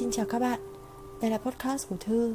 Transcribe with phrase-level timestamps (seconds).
[0.00, 0.60] Xin chào các bạn,
[1.20, 2.34] đây là podcast của Thư.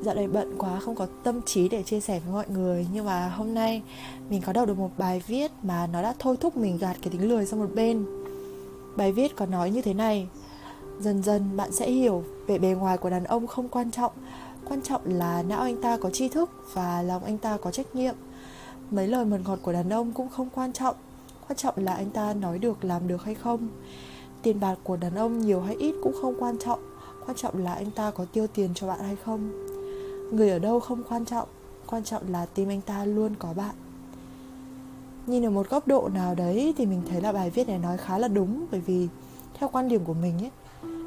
[0.00, 2.86] Dạo này bận quá không có tâm trí để chia sẻ với mọi người.
[2.92, 3.82] Nhưng mà hôm nay
[4.30, 7.12] mình có đọc được một bài viết mà nó đã thôi thúc mình gạt cái
[7.12, 8.04] tính lười sang một bên.
[8.96, 10.28] Bài viết có nói như thế này.
[11.00, 14.12] Dần dần bạn sẽ hiểu vẻ bề ngoài của đàn ông không quan trọng.
[14.68, 17.94] Quan trọng là não anh ta có tri thức và lòng anh ta có trách
[17.94, 18.14] nhiệm.
[18.90, 20.96] Mấy lời mần ngọt của đàn ông cũng không quan trọng.
[21.48, 23.68] Quan trọng là anh ta nói được làm được hay không.
[24.42, 26.78] Tiền bạc của đàn ông nhiều hay ít cũng không quan trọng
[27.26, 29.50] Quan trọng là anh ta có tiêu tiền cho bạn hay không.
[30.32, 31.48] Người ở đâu không quan trọng
[31.86, 33.74] Quan trọng là tim anh ta luôn có bạn.
[35.26, 37.96] Nhìn ở một góc độ nào đấy Thì mình thấy là bài viết này nói
[37.98, 39.08] khá là đúng, Bởi vì
[39.54, 40.50] theo quan điểm của mình ấy,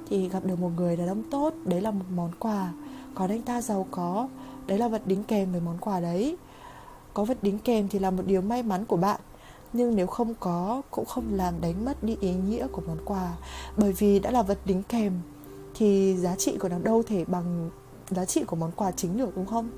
[0.09, 2.71] Thì gặp được một người đàn ông tốt, Đấy là một món quà.
[3.15, 4.27] Còn anh ta giàu có,
[4.67, 6.37] Đấy là vật đính kèm với món quà đấy.
[7.13, 9.19] Có vật đính kèm thì là một điều may mắn của bạn
[9.73, 13.37] nhưng nếu không có, cũng không làm đánh mất đi ý nghĩa của món quà.
[13.77, 15.13] Bởi vì đã là vật đính kèm,
[15.75, 17.69] thì giá trị của nó đâu thể bằng
[18.09, 19.69] giá trị của món quà chính được, đúng không?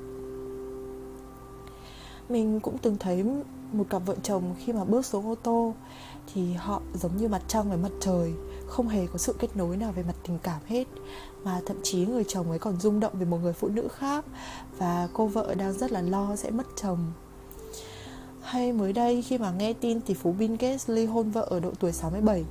[2.29, 3.25] Mình cũng từng thấy
[3.71, 5.73] một cặp vợ chồng khi mà bước xuống ô tô,
[6.33, 8.33] thì họ giống như mặt trăng với mặt trời,
[8.67, 10.87] không hề có sự kết nối nào về mặt tình cảm hết.
[11.43, 14.25] Mà thậm chí người chồng ấy còn rung động về một người phụ nữ khác,
[14.77, 16.99] và cô vợ đang rất là lo sẽ mất chồng
[18.45, 21.59] hay mới đây khi mà nghe tin tỷ phú Bill Gates ly hôn vợ ở
[21.59, 22.43] độ tuổi 67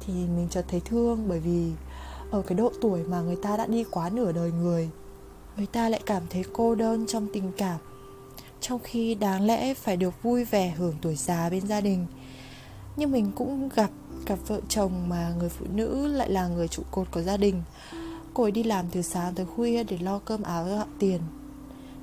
[0.00, 1.72] Thì mình chợt thấy thương bởi vì
[2.30, 4.90] ở cái độ tuổi mà người ta đã đi quá nửa đời người
[5.56, 7.78] Người ta lại cảm thấy cô đơn trong tình cảm,
[8.60, 12.06] Trong khi đáng lẽ phải được vui vẻ hưởng tuổi già bên gia đình.
[12.96, 13.90] Nhưng mình cũng gặp
[14.26, 17.62] cặp vợ chồng mà người phụ nữ lại là người trụ cột của gia đình.
[18.34, 21.20] Cô ấy đi làm từ sáng tới khuya để lo cơm áo gạo tiền.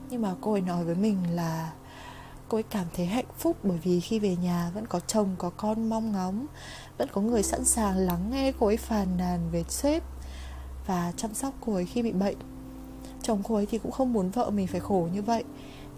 [0.09, 1.71] Nhưng mà cô ấy nói với mình là
[2.51, 5.49] cô ấy cảm thấy hạnh phúc bởi vì khi về nhà vẫn có chồng, có
[5.49, 6.45] con mong ngóng,
[6.97, 10.03] vẫn có người sẵn sàng lắng nghe cô ấy phàn nàn về sếp
[10.87, 12.37] và chăm sóc cô ấy khi bị bệnh.
[13.21, 15.43] Chồng cô ấy thì cũng không muốn vợ mình phải khổ như vậy,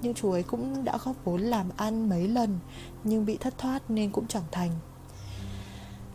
[0.01, 2.59] nhưng chú ấy cũng đã góp vốn làm ăn mấy lần
[3.03, 4.71] nhưng bị thất thoát nên cũng chẳng thành.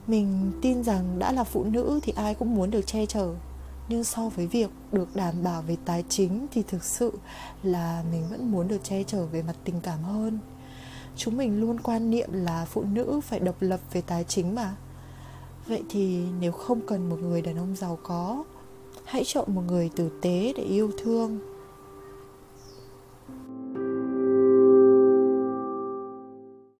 [0.07, 3.35] Mình tin rằng đã là phụ nữ thì ai cũng muốn được che chở
[3.89, 7.13] nhưng so với việc được đảm bảo về tài chính thì thực sự
[7.63, 10.39] là mình vẫn muốn được che chở về mặt tình cảm hơn.
[11.17, 14.77] Chúng mình luôn quan niệm là phụ nữ phải độc lập về tài chính mà.
[15.67, 18.45] Vậy thì nếu không cần một người đàn ông giàu có,
[19.05, 21.39] hãy chọn một người tử tế để yêu thương.